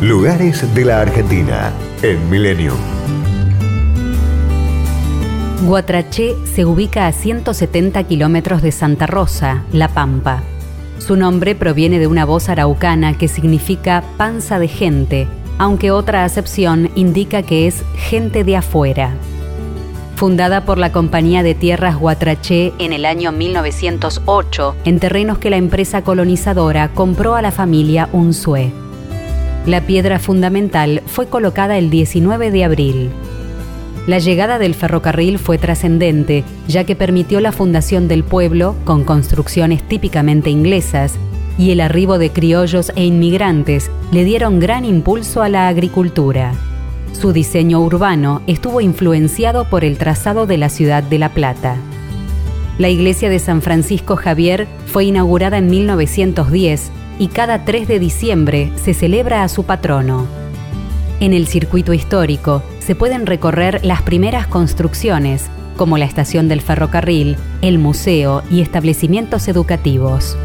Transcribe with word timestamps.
Lugares 0.00 0.72
de 0.76 0.84
la 0.84 1.00
Argentina 1.00 1.72
en 2.02 2.30
Milenio. 2.30 2.72
Guatraché 5.66 6.36
se 6.54 6.64
ubica 6.64 7.08
a 7.08 7.12
170 7.12 8.04
kilómetros 8.04 8.62
de 8.62 8.70
Santa 8.70 9.08
Rosa, 9.08 9.64
La 9.72 9.88
Pampa. 9.88 10.44
Su 10.98 11.16
nombre 11.16 11.56
proviene 11.56 11.98
de 11.98 12.06
una 12.06 12.24
voz 12.24 12.48
araucana 12.48 13.18
que 13.18 13.26
significa 13.26 14.04
panza 14.16 14.60
de 14.60 14.68
gente, 14.68 15.26
aunque 15.58 15.90
otra 15.90 16.22
acepción 16.22 16.92
indica 16.94 17.42
que 17.42 17.66
es 17.66 17.82
gente 17.96 18.44
de 18.44 18.54
afuera. 18.54 19.16
Fundada 20.14 20.64
por 20.64 20.78
la 20.78 20.92
Compañía 20.92 21.42
de 21.42 21.56
Tierras 21.56 21.96
Guatraché 21.96 22.72
en 22.78 22.92
el 22.92 23.04
año 23.04 23.32
1908, 23.32 24.76
en 24.84 25.00
terrenos 25.00 25.38
que 25.38 25.50
la 25.50 25.56
empresa 25.56 26.02
colonizadora 26.02 26.90
compró 26.94 27.34
a 27.34 27.42
la 27.42 27.50
familia 27.50 28.08
Unzué. 28.12 28.72
La 29.68 29.82
piedra 29.82 30.18
fundamental 30.18 31.02
fue 31.04 31.26
colocada 31.26 31.76
el 31.76 31.90
19 31.90 32.50
de 32.50 32.64
abril. 32.64 33.10
La 34.06 34.18
llegada 34.18 34.58
del 34.58 34.74
ferrocarril 34.74 35.38
fue 35.38 35.58
trascendente, 35.58 36.42
ya 36.68 36.84
que 36.84 36.96
permitió 36.96 37.38
la 37.42 37.52
fundación 37.52 38.08
del 38.08 38.24
pueblo 38.24 38.76
con 38.86 39.04
construcciones 39.04 39.82
típicamente 39.82 40.48
inglesas, 40.48 41.18
y 41.58 41.70
el 41.70 41.82
arribo 41.82 42.16
de 42.16 42.30
criollos 42.30 42.92
e 42.96 43.04
inmigrantes 43.04 43.90
le 44.10 44.24
dieron 44.24 44.58
gran 44.58 44.86
impulso 44.86 45.42
a 45.42 45.50
la 45.50 45.68
agricultura. 45.68 46.54
Su 47.12 47.34
diseño 47.34 47.78
urbano 47.82 48.40
estuvo 48.46 48.80
influenciado 48.80 49.68
por 49.68 49.84
el 49.84 49.98
trazado 49.98 50.46
de 50.46 50.56
la 50.56 50.70
ciudad 50.70 51.02
de 51.02 51.18
La 51.18 51.28
Plata. 51.34 51.76
La 52.78 52.88
iglesia 52.88 53.28
de 53.28 53.38
San 53.38 53.60
Francisco 53.60 54.16
Javier 54.16 54.66
fue 54.86 55.04
inaugurada 55.04 55.58
en 55.58 55.68
1910 55.68 56.90
y 57.18 57.28
cada 57.28 57.64
3 57.64 57.88
de 57.88 57.98
diciembre 57.98 58.72
se 58.76 58.94
celebra 58.94 59.42
a 59.42 59.48
su 59.48 59.64
patrono. 59.64 60.26
En 61.20 61.32
el 61.32 61.48
circuito 61.48 61.92
histórico 61.92 62.62
se 62.78 62.94
pueden 62.94 63.26
recorrer 63.26 63.84
las 63.84 64.02
primeras 64.02 64.46
construcciones, 64.46 65.50
como 65.76 65.98
la 65.98 66.04
estación 66.04 66.48
del 66.48 66.60
ferrocarril, 66.60 67.36
el 67.60 67.78
museo 67.78 68.42
y 68.50 68.60
establecimientos 68.60 69.48
educativos. 69.48 70.36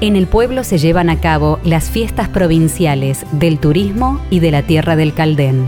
En 0.00 0.14
el 0.14 0.26
pueblo 0.26 0.62
se 0.62 0.78
llevan 0.78 1.10
a 1.10 1.20
cabo 1.20 1.58
las 1.64 1.90
fiestas 1.90 2.28
provinciales 2.28 3.26
del 3.32 3.58
turismo 3.58 4.20
y 4.30 4.40
de 4.40 4.50
la 4.50 4.62
tierra 4.62 4.94
del 4.94 5.14
Caldén. 5.14 5.64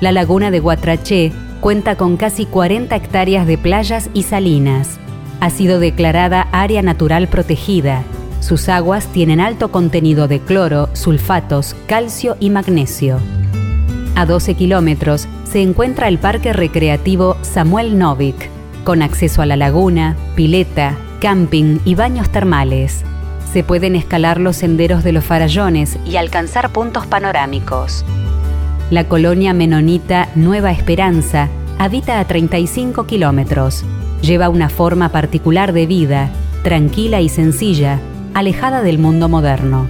La 0.00 0.12
laguna 0.12 0.50
de 0.50 0.60
Guatraché 0.60 1.32
cuenta 1.60 1.96
con 1.96 2.16
casi 2.16 2.46
40 2.46 2.94
hectáreas 2.94 3.46
de 3.46 3.58
playas 3.58 4.08
y 4.14 4.22
salinas. 4.22 4.98
Ha 5.40 5.50
sido 5.50 5.80
declarada 5.80 6.48
área 6.52 6.80
natural 6.80 7.28
protegida 7.28 8.04
sus 8.46 8.68
aguas 8.68 9.08
tienen 9.08 9.40
alto 9.40 9.72
contenido 9.72 10.28
de 10.28 10.38
cloro, 10.38 10.88
sulfatos, 10.92 11.74
calcio 11.88 12.36
y 12.38 12.50
magnesio. 12.50 13.18
A 14.14 14.24
12 14.24 14.54
kilómetros 14.54 15.26
se 15.50 15.62
encuentra 15.62 16.06
el 16.06 16.18
Parque 16.18 16.52
Recreativo 16.52 17.36
Samuel 17.42 17.98
Novik, 17.98 18.48
con 18.84 19.02
acceso 19.02 19.42
a 19.42 19.46
la 19.46 19.56
laguna, 19.56 20.16
pileta, 20.36 20.96
camping 21.20 21.80
y 21.84 21.96
baños 21.96 22.30
termales. 22.30 23.02
Se 23.52 23.64
pueden 23.64 23.96
escalar 23.96 24.38
los 24.40 24.54
senderos 24.54 25.02
de 25.02 25.10
los 25.10 25.24
farallones 25.24 25.98
y 26.06 26.14
alcanzar 26.14 26.70
puntos 26.70 27.04
panorámicos. 27.04 28.04
La 28.90 29.08
colonia 29.08 29.54
menonita 29.54 30.28
Nueva 30.36 30.70
Esperanza 30.70 31.48
habita 31.80 32.20
a 32.20 32.28
35 32.28 33.06
kilómetros. 33.06 33.84
Lleva 34.22 34.48
una 34.50 34.68
forma 34.68 35.08
particular 35.08 35.72
de 35.72 35.86
vida, 35.86 36.30
tranquila 36.62 37.20
y 37.20 37.28
sencilla, 37.28 37.98
alejada 38.36 38.82
del 38.82 38.98
mundo 38.98 39.30
moderno. 39.30 39.88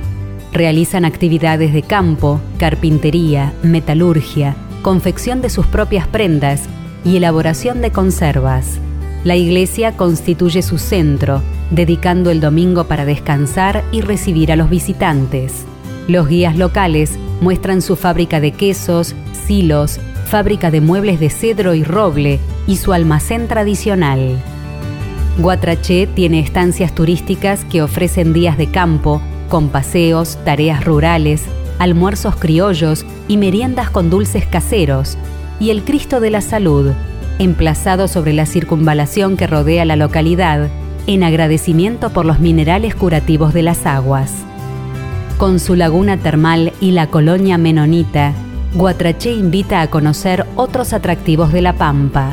Realizan 0.52 1.05
actividades 1.05 1.72
de 1.72 1.83
campo, 1.83 2.41
carpintería, 2.58 3.53
metalurgia, 3.64 4.55
confección 4.83 5.42
de 5.42 5.50
sus 5.50 5.66
propias 5.66 6.06
prendas 6.06 6.62
y 7.05 7.16
elaboración 7.16 7.83
de 7.83 7.91
conservas. 7.91 8.78
La 9.25 9.34
iglesia 9.34 9.97
constituye 9.97 10.62
su 10.62 10.78
centro, 10.78 11.43
dedicando 11.72 12.31
el 12.31 12.41
domingo 12.41 12.84
para 12.84 13.04
descansar 13.04 13.82
y 13.91 14.00
recibir 14.00 14.53
a 14.53 14.56
los 14.56 14.71
visitantes. 14.71 15.65
Los 16.06 16.28
guías 16.28 16.56
locales 16.56 17.19
muestran 17.41 17.82
su 17.82 17.97
fábrica 17.97 18.38
de 18.38 18.53
quesos, 18.53 19.16
silos, 19.44 19.98
fábrica 20.26 20.71
de 20.71 20.81
muebles 20.81 21.19
de 21.19 21.31
cedro 21.31 21.75
y 21.75 21.82
roble 21.82 22.38
y 22.69 22.76
su 22.76 22.92
almacén 22.92 23.48
tradicional. 23.48 24.41
Guatraché 25.38 26.06
tiene 26.06 26.41
estancias 26.41 26.94
turísticas 26.94 27.66
que 27.66 27.82
ofrecen 27.82 28.32
días 28.32 28.56
de 28.56 28.70
campo, 28.70 29.20
con 29.50 29.69
paseos, 29.69 30.38
tareas 30.47 30.82
rurales, 30.82 31.44
almuerzos 31.78 32.36
criollos 32.36 33.04
y 33.28 33.36
meriendas 33.36 33.91
con 33.91 34.08
dulces 34.08 34.47
caseros, 34.47 35.19
y 35.60 35.70
el 35.70 35.84
Cristo 35.84 36.20
de 36.20 36.30
la 36.30 36.41
Salud, 36.41 36.92
emplazado 37.38 38.08
sobre 38.08 38.32
la 38.32 38.47
circunvalación 38.47 39.36
que 39.36 39.47
rodea 39.47 39.84
la 39.84 39.97
localidad, 39.97 40.69
en 41.06 41.22
agradecimiento 41.22 42.10
por 42.10 42.24
los 42.24 42.41
minerales 42.41 42.94
curativos 42.94 43.53
de 43.53 43.62
las 43.62 43.84
aguas. 43.84 44.32
Con 45.36 45.60
su 45.60 45.74
laguna 45.74 46.16
termal 46.16 46.72
y 46.80 46.92
la 46.92 47.08
colonia 47.08 47.58
menonita, 47.58 48.32
Guatraché 48.72 49.32
invita 49.32 49.82
a 49.82 49.91
conocer 49.91 50.47
otros 50.56 50.94
atractivos 50.94 51.53
de 51.53 51.60
la 51.60 51.74
Pampa 51.74 52.32